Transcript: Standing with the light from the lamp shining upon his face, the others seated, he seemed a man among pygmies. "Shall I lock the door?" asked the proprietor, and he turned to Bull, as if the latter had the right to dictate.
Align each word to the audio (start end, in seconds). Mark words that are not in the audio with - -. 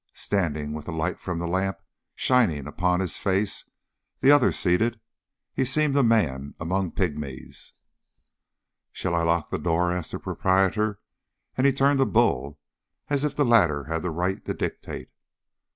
Standing 0.15 0.73
with 0.73 0.85
the 0.85 0.91
light 0.91 1.19
from 1.19 1.37
the 1.37 1.45
lamp 1.47 1.77
shining 2.15 2.65
upon 2.65 3.01
his 3.01 3.19
face, 3.19 3.69
the 4.19 4.31
others 4.31 4.57
seated, 4.57 4.99
he 5.53 5.63
seemed 5.63 5.95
a 5.95 6.01
man 6.01 6.55
among 6.59 6.93
pygmies. 6.93 7.73
"Shall 8.91 9.13
I 9.13 9.21
lock 9.21 9.51
the 9.51 9.59
door?" 9.59 9.91
asked 9.91 10.09
the 10.11 10.17
proprietor, 10.17 10.99
and 11.55 11.67
he 11.67 11.71
turned 11.71 11.99
to 11.99 12.07
Bull, 12.07 12.57
as 13.09 13.23
if 13.23 13.35
the 13.35 13.45
latter 13.45 13.83
had 13.83 14.01
the 14.01 14.09
right 14.09 14.43
to 14.45 14.55
dictate. 14.55 15.11